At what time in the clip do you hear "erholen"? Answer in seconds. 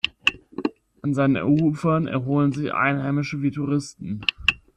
2.07-2.53